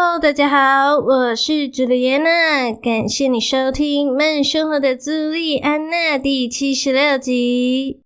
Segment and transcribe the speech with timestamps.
[0.00, 7.98] Hello，大家好，我是朱莉安娜，感谢你收听《慢生活的朱莉安娜》第七十六集。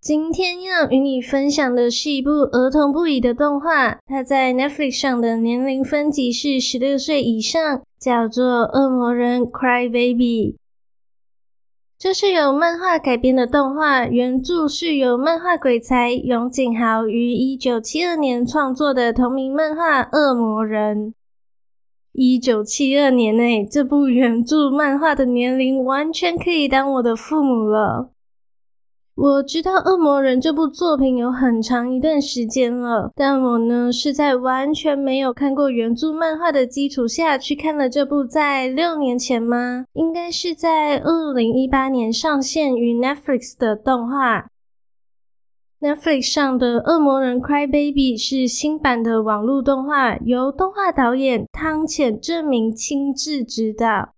[0.00, 10.56] 今天要与你分享的是一部儿童不宜的动画，它在 Netflix 上的年龄分级是十六岁以上，叫做《恶魔人 Cry Baby》。
[12.02, 21.10] 这是由漫画改编的动画，原著是由漫画鬼才永井豪于一九七二年创作的同名漫画《恶魔人》。
[22.10, 28.10] 一九七二年内，这部原著漫画的年龄完全可以当我的父母了。
[29.22, 39.84] 我知道《恶魔人》这部作品有很长一段时间了，但我呢是在完全没有看过原著漫画的基础下去看了这部，在六年前吗？
[39.92, 44.48] 应该是在二零一八年上线于 Netflix 的动画。
[45.80, 54.14] Netflix 上的《恶魔人 Cry Baby》是新版的网络动画，由动画导演汤浅政明亲自指导。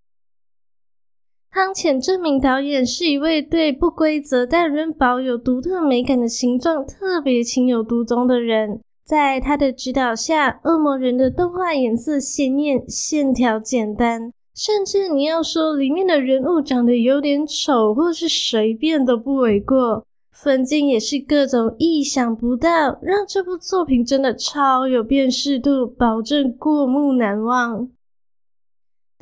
[1.54, 8.80] 汤浅这名导演是一位对不规则但仍保有独特美感的形状特别情有独钟的人。
[9.04, 20.04] 在他的指导下，恶魔人的动画颜色鲜艳，线条简单，甚至你要说里面的人物长得有点丑或是随便都不为过。
[20.32, 27.88] 分镜也是各种意想不到，让这部作品真的超有辨识度，保证过目难忘。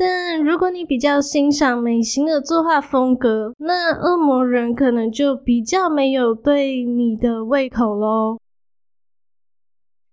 [0.05, 8.37] 但如果你比较欣赏美型的作画风格，那恶魔人可能就比较没有对你的胃口喽。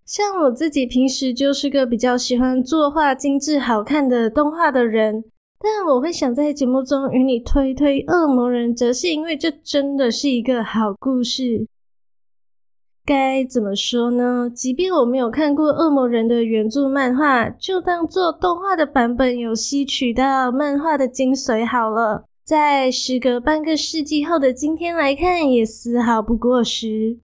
[0.06, 5.24] 像我自己平时就是个比较喜欢作画精致好看的动画的人，
[5.58, 11.66] 但我会想在节目中与你推推恶魔人，则是因为这真的是一个好故事。
[13.10, 14.48] 该怎么说呢？
[14.54, 22.26] 即便我没有看过《恶魔人》的原著漫画，就当做动画的版本有吸取到漫画的精髓好了。
[22.44, 27.18] 在时隔半个世纪后的今天来看，也丝毫不过时。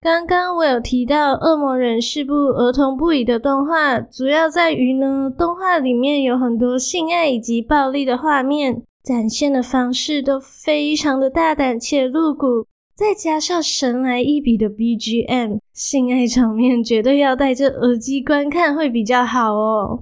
[0.00, 12.64] 刚刚我有提到，《恶魔人》是部儿童不宜的动画，主要在于呢，动画里面有很多性爱以及暴力的画面，展现的方式都非常的大胆且露骨。
[12.96, 20.00] 再加上神来一笔的 BGM，性爱场面绝对要戴着耳机观看会比较好哦。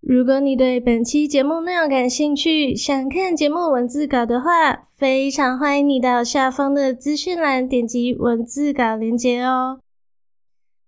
[0.00, 9.80] 如果你对本期节目内容感兴趣，想看节目文字稿的话，非常欢迎你到下方的资讯栏点击文字稿连接哦。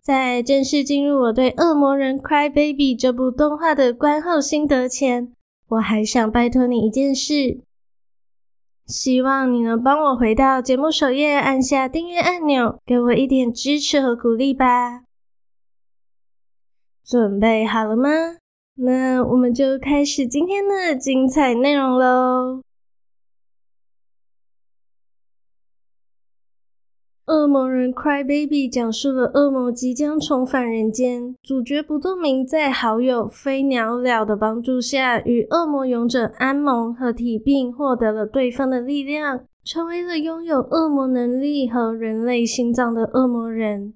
[0.00, 5.30] 在正式进入我对《恶魔人 Cry Baby》这部动画的观后心得前，
[5.68, 7.60] 我还想拜托你一件事。
[8.86, 15.02] 希望你能帮我回到节目首页，按下订阅按钮，给我一点支持和鼓励吧。
[17.04, 18.08] 准备好了吗？
[18.74, 22.60] 那我们就开始今天的精彩内容喽。
[27.32, 43.94] 《恶魔人 Cry Baby》讲述了恶魔即将重返人间，主角不动明在好友飞鸟鸟的帮助下，与恶魔勇者安蒙合体，并获得了对方的力量，成为了拥有恶魔能力和人类心脏的恶魔人。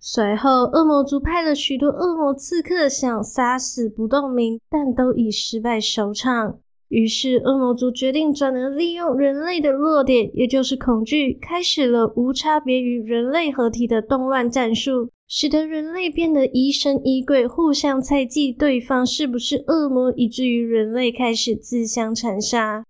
[0.00, 6.58] 随后，恶魔族派了许多恶魔刺客想杀死不动明，但都以失败收场。
[6.92, 22.84] 于是，恶魔族决定转而利用人类的弱点，也就是恐惧，开始了无差别与人类合体的动乱战术，使得人类变得疑神疑鬼，互相猜忌对方是不是恶魔，以至于人类开始自相残杀。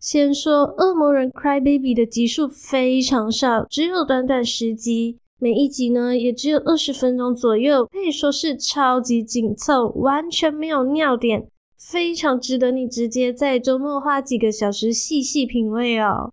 [0.00, 11.46] 先说《恶魔人 Cry Baby》的集数非常少，只有短短十集，每一集呢也只有二十分钟左右，可以说是超级紧凑，完全没有尿点。
[11.84, 16.32] 非常值得你直接在周末花几个小时细细品味哦。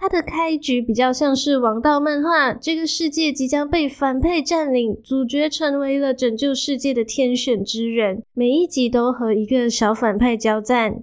[0.00, 11.02] 它的开局比较像是王道漫画，这个世界即将被反派占领，主角成为了拯救世界的天选之人，每一集都和一个小反派交战。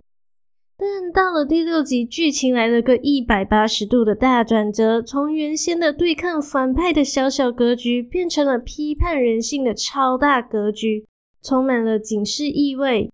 [0.77, 11.05] 但到了第六集，剧情来了个一百八十度的大转折，从原先的对抗反派的小小格局，变成了批判人性的超大格局，
[11.43, 13.11] 充满了警示意味。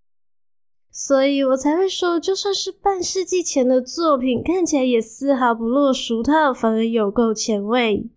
[0.91, 8.07] 所以我才会说，就算是半世纪前的作品，看起来也丝毫不落俗套，反而有够前卫。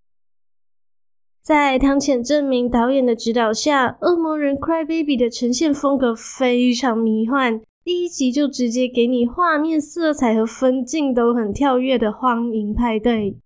[1.40, 13.36] 在汤浅政明导演的指导下，《恶魔人 Cry Baby》的呈现风格非常迷幻，第一集就直接给你画面色彩和分镜都很跳跃的荒淫派对。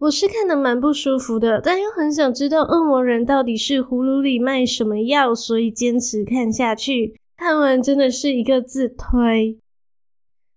[0.00, 7.16] 我是看得蛮不舒服的，但又很想知道恶魔人到底是葫芦里卖什么药，所以坚持看下去。
[7.46, 9.56] 看完真的是一个字推，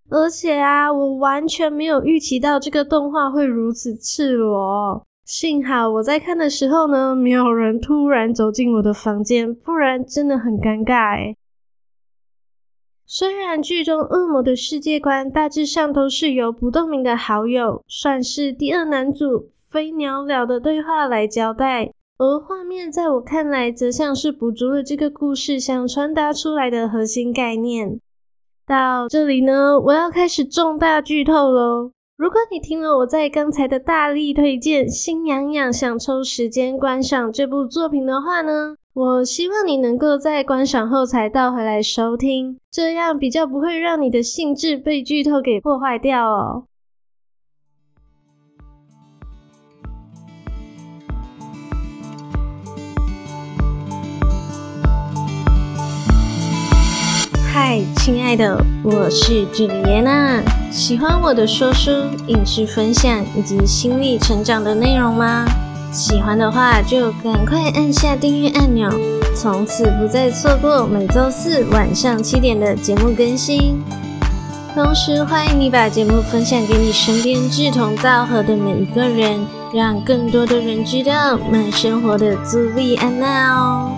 [0.10, 5.06] 而且啊，我完全没有预期到这个动画会如此赤裸。
[5.24, 11.38] 幸好我在看的时候呢，没有人突然走进我的房间，不然真的很尴尬诶。
[13.06, 21.94] 虽然剧中恶魔的世界观大致上都是由不动明的好友，算是第二男主飞鸟了的对话来交代。
[22.19, 27.98] 而画面在我看来，则像是补足了这个故事想传达出来的核心概念。
[28.68, 31.92] 到这里呢，我要开始重大剧透喽！
[32.18, 46.66] 如果你听了我在刚才的大力推荐，心痒痒想抽时间观赏这部作品的话呢，我希望你能够在观赏后才倒回来收听，这样比较不会让你的兴致被剧透给破坏掉哦。
[57.69, 60.42] 嗨，亲爱的，我是朱莉安娜。
[60.71, 61.92] 喜欢我的说书、
[62.25, 65.45] 影视分享以及心理成长的内容吗？
[65.92, 68.89] 喜欢的话就赶快按下订阅按钮，
[69.36, 73.80] 从此不再错过每周四晚上七点的节目更新。
[74.74, 83.92] 同时，欢迎你把节目分享给你身边志同道合的每一个人，让更多的人知道慢生活的朱莉安娜哦。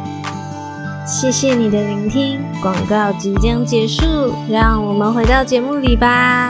[1.05, 4.03] 谢谢你的聆听，广告即将结束，
[4.49, 6.47] 让我们回到节目里吧。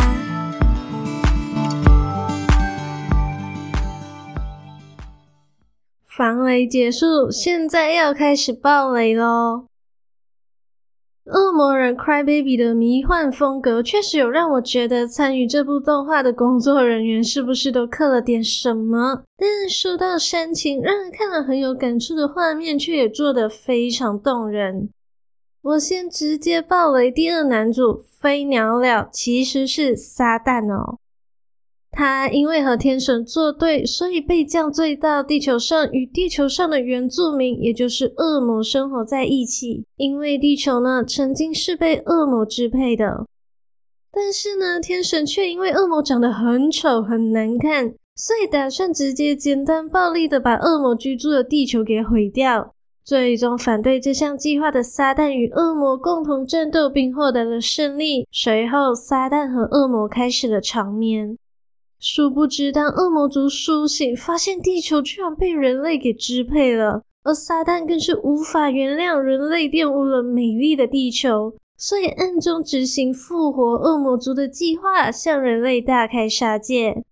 [6.05, 9.70] 防雷结束，现在要开始爆雷喽。
[11.25, 19.23] 恶魔人 Cry Baby 的迷幻风格确实有让我觉得参与这部动画的工作人员是不是都刻了点什么？
[19.37, 24.89] 但说到煽情，让人看了很有感触的画面，却也做得非常动人。
[25.61, 30.97] 我先直接爆雷，第二男主飞鸟了其实是撒旦哦。
[31.91, 39.83] 他因为和天神作对，所以被降罪到地球上，与地球上的原住民，也就是恶魔生活在一起。
[39.97, 43.25] 因为地球呢，曾经是被恶魔支配的，
[44.09, 52.73] 但是呢，天神却因为恶魔长得很丑很难看，所以打算直接简单暴力的把恶魔居住的地球给毁掉。
[53.03, 58.25] 最终反对这项计划的撒旦与恶魔共同战斗，并获得了胜利。
[58.31, 61.37] 随后，撒旦和恶魔开始了长眠。
[62.03, 77.03] 殊不知，当恶魔族苏醒，发现地球居然被人类给支配了，而撒旦更是无法原谅人类玷污了美丽的地球，所以暗中执行复活恶魔族的计划，向人类大开杀戒。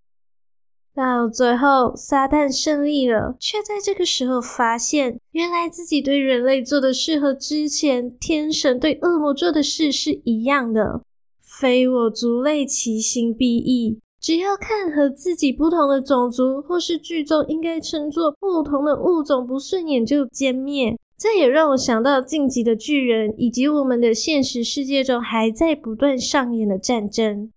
[0.96, 11.04] 到最后，撒旦胜利了，却在这个时候发现，原来自己对人类做的事和之前天神对恶魔做的事是一样的，
[11.40, 14.00] 非我族类，其心必异。
[14.20, 20.98] 只要看和自己不同的种族，或是剧中应该称作不同的物种不顺眼就歼灭。
[21.18, 27.52] 这也让我想到《进击的巨人》，以及我们的现实世界中还在不断上演的战争。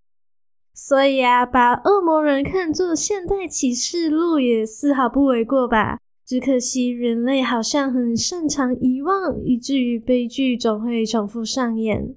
[0.75, 5.99] 所以啊，把恶魔人看作现代启示录也丝毫不为过吧。
[6.25, 12.15] 只可惜人类好像很擅长遗忘，以至于悲剧总会重复上演。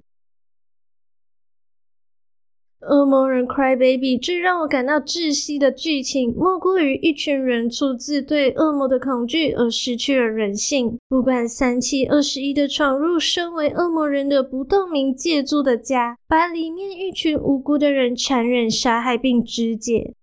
[2.88, 20.14] 恶魔人 Cry Baby 最让我感到窒息的剧情，莫过于一群人出自对恶魔的恐惧而失去了人性，不管三七二十一的闯入身为恶魔人的不透明借住的家，把里面一群无辜的人残忍杀害并肢解。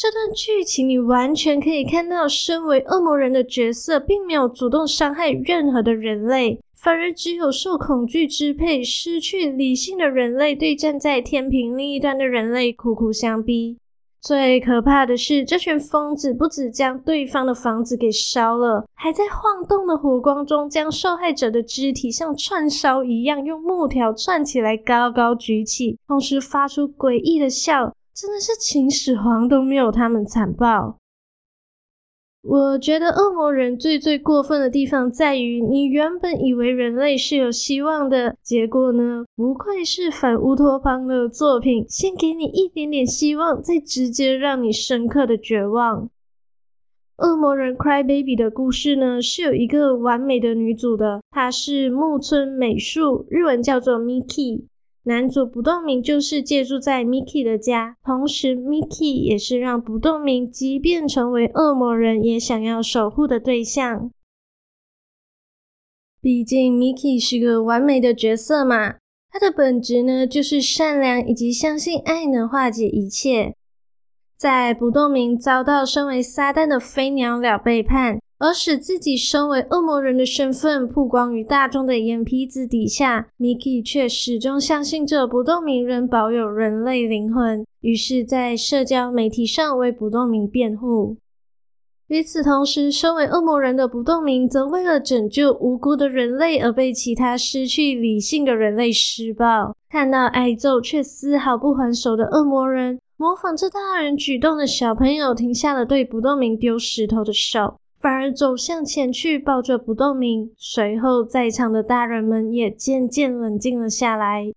[0.00, 6.60] 这段剧情你完全可以看到，身为恶魔人的角色并没有主动伤害任何的人类。
[6.76, 13.76] 反而只有受恐惧支配、失去理性的人类，对站在天平另一端的人类苦苦相逼。
[14.20, 27.92] 最可怕的是，这群疯子不止将对方的房子给烧了，还在晃动的火光中将受害者的肢体像串烧一样用木条串起来，高高举起，同时发出诡异的笑。
[28.20, 30.98] 真的是秦始皇都没有他们残暴。
[32.42, 46.10] 我觉得恶魔人最最过分的地方在于，你原本以为人类是有希望的，结果呢，不愧是反乌托邦的作品，先给你一点点希望，再直接让你深刻的绝望。
[47.18, 54.64] 恶魔人 Cry Baby 的故事呢，是有一个完美的女主的，她是木村美树，日文叫做 Miki。
[55.08, 64.10] 男主不动明就是借住在 Miki 的家，同时 Miki 也是让不动明即便成为恶魔人也想要守护的对象。
[66.20, 68.96] 毕竟 Miki 是个完美的角色嘛，
[69.30, 73.54] 他的本质呢就是善良以及相信爱能化解一切。
[74.36, 78.20] 在不动明遭到身为撒旦的飞鸟鸟背叛。
[78.38, 91.16] 而使自己身为恶魔人的身份曝光于大众的眼皮子底下，Miki 却始终相信着不动明仍保有人类灵魂，于是，在社交媒体上为不动明辩护。
[92.06, 99.74] 与此同时，身为恶魔人的不动明则为了拯救无辜的人类而被其他失去理性的人类施暴。
[99.90, 107.80] 看到挨揍却丝毫不还手的恶魔人，模仿着大人举动的小朋友停下了对不动明丢石头的手。
[108.00, 110.50] 反而走向前去，抱着不动明。
[110.56, 114.52] 随后，在场的大人们也渐渐冷静了下来。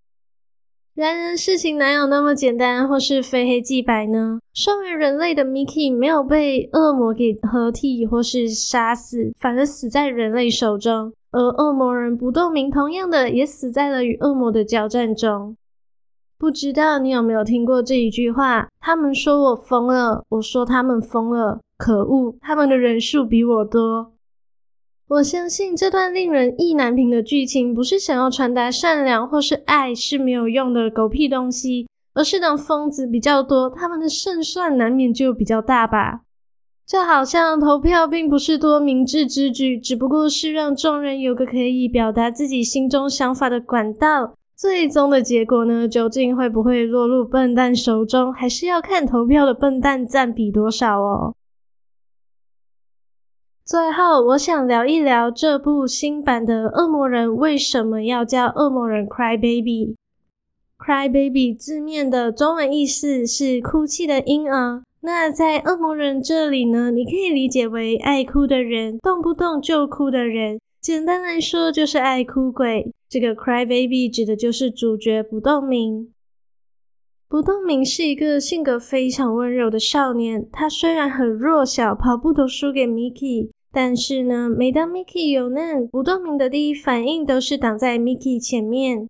[0.93, 4.39] 然而，事情哪有那么简单，或是非黑即白呢？
[4.53, 11.13] 身为人类的 Miki 没有被恶魔给合体或是杀死，反而死在人类手中。
[11.31, 15.55] 而恶魔人不动明同样的也死在了与恶魔的交战中。
[16.38, 18.67] 不知道你有没有听过这一句话？
[18.81, 21.62] 他们说我疯了，我说他们疯了。
[21.81, 24.13] 可恶，他们的人数比我多。
[25.07, 36.21] 我相信这段令人意难平的剧情，不是想要传达善良或是爱是没有用的狗屁东西，而是当疯子比较多，他们的胜算难免就比较大吧。
[36.85, 44.35] 就好像投票并不是多明智之举，只不过是让众人有个可以表达自己心中想法的管道。
[44.55, 51.33] 最终的结果呢，究竟会不会落入笨蛋手中，还是要看投票的笨蛋占比多少哦。
[53.71, 59.95] 最后，我想聊一聊这部新版的《恶魔人》为什么要叫《恶魔人 Cry Baby》。
[60.77, 64.83] Cry Baby 字面的中文意思是哭泣的婴儿。
[64.99, 70.59] 那在恶魔人这里呢，你可以理解为爱哭的人，动不动就哭的人。
[70.81, 72.91] 简单来说，就是爱哭鬼。
[73.07, 76.11] 这个 Cry Baby 指的就是主角不动明。
[77.29, 83.50] 不动明是一个性格非常温柔的少年，他虽然很弱小，跑步都输给 Miki。
[83.73, 89.07] 但是呢，每当 Miki 有难，不动明的第一反应都是挡在 Miki 前面。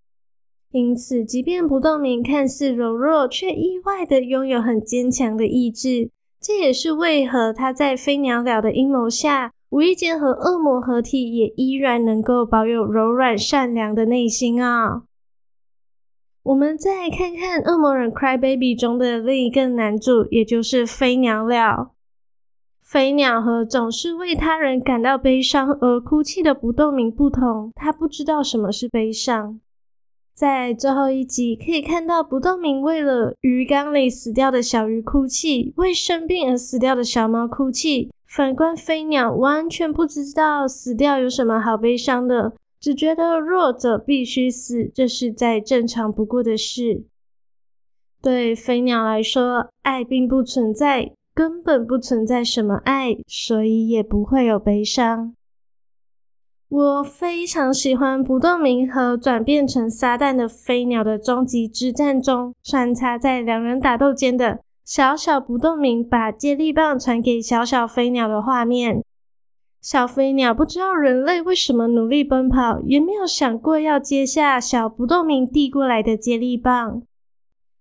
[0.71, 6.09] 因此，即便不动明看似柔弱，却意外的拥有很坚强的意志。
[6.39, 15.03] 这也是为何他在飞鸟鸟的阴谋下，无意间和恶魔合体，也依然能够保有柔软善良的内心啊。
[16.43, 21.93] 我们再看看《恶魔人 Cry Baby》中的另一个男主，也就是飞鸟鸟。
[22.91, 29.61] 飞鸟和总是为他人感到悲伤而哭泣的不动明不同，他不知道什么是悲伤。
[30.33, 38.11] 在最后一集可以看到，不动明为了鱼缸里死掉的小鱼哭泣，为生病而死掉的小猫哭泣。
[38.27, 47.05] 反观飞鸟，完全不知道死掉有什么好悲伤的，只觉得弱者必须死，这是再正常不过的事。
[48.21, 51.13] 对飞鸟来说，爱并不存在。
[51.33, 55.33] 根本不存在什么爱，所以也不会有悲伤。
[56.69, 69.03] 我非常喜欢不动明和转变成撒旦的飞鸟的终极之战中，穿插在两人打斗间的小小不动明把接力棒传给小小飞鸟的画面。
[69.81, 77.01] 小飞鸟不知道人类为什么努力奔跑，也没有想过要接下小不动明递过来的接力棒。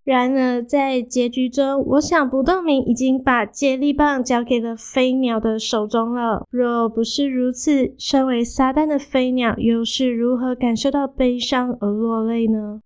[0.03, 6.47] 然而，在结局中，我想不动明已经把接力棒交给了飞鸟的手中了。
[6.51, 12.81] 若不是如此，身为撒旦的飞鸟又是如何感受到悲伤而落泪呢？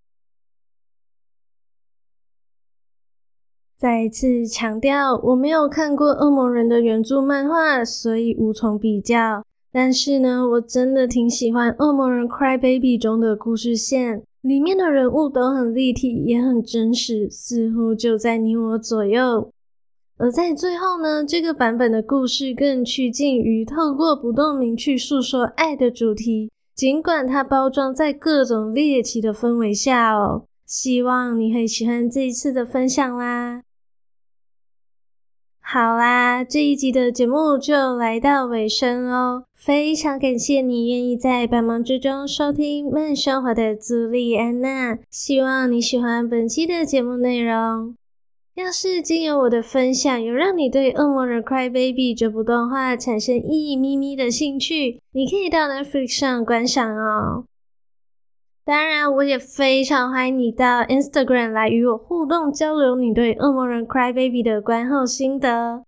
[3.77, 9.43] 再一次强调，我没有看过《恶魔人》的原著漫画，所以无从比较。
[9.71, 14.23] 但是呢，我真的挺喜欢《恶魔人 Cry Baby》中的故事线。
[14.45, 19.51] 里面的人物都很立体，也很真实，似乎就在你我左右。
[20.17, 30.45] 而在最后呢，这个版本的故事更趋近于透过不动明去诉说爱的主题，尽管它包装在各种猎奇的氛围下哦。
[30.67, 33.63] 希望你会喜欢这一次的分享啦。
[35.67, 39.45] 好啦，这一集的节目就来到尾声喽。
[39.55, 47.95] 非常感谢你愿意在百忙之中收听慢生活的朱莉安娜，希望你喜欢本期的节目内容。
[48.53, 57.45] 要是经由我的分享有让你对《恶魔的 Cry Baby》这部动画产生一咪咪的兴趣，你可以到 Netflix 上观赏哦。
[58.65, 65.83] 当然，我也非常欢迎你到 Instagram 来与我互动交流你对《恶魔人 Cry Baby》的观后心得。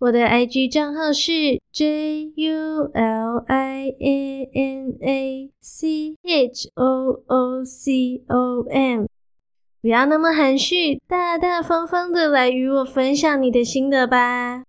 [0.00, 1.32] 我的 IG 账号是
[1.72, 9.06] J U L I A N A C H O O C O M，
[9.80, 14.64] 不要那么含蓄，大大方方的来与我分享你的心得吧。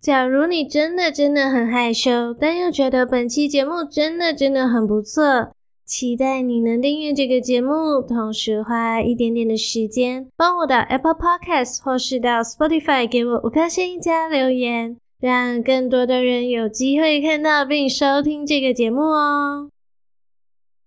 [0.00, 5.55] 假如你真的真的很害羞，但又觉得本期节目真的真的很不错。
[5.86, 19.70] 期待你能订阅这个节目，同时花一点点的时间，帮我到 Apple Podcast 或是到 Spotify 给我五颗星加留言，让更多的人有机会看到并收听这个节目哦。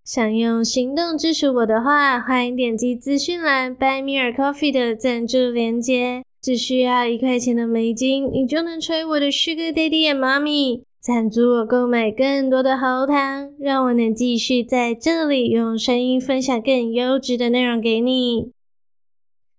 [0.04, 10.82] 想用行动支持我的话，欢迎点击资讯栏 By Me a Coffee 的赞助链接，只需要一块钱的美金，你就能成为我的 Sugar Daddy and Mommy。
[11.02, 18.52] 赞助我购买更多的喉糖，让我能继续在这里用声音分享更优质的内容给你。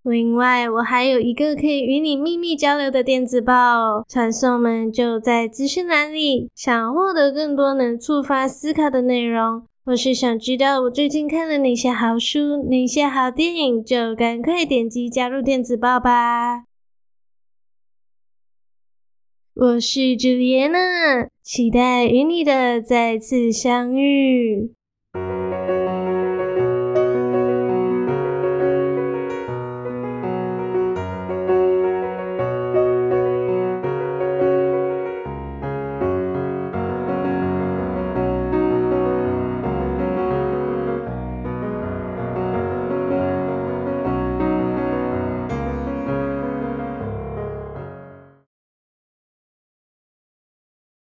[0.03, 6.51] 另外，我还有一个可以与你秘密交流的电子报，传送门就在资讯栏里。
[6.55, 16.70] 想获得更多能触发思考的内容，或是想知道我最近看了哪些好书、哪些好电影，就赶快点击加入电子报吧。
[19.61, 24.73] 我是朱莉安娜，期待与你的再次相遇。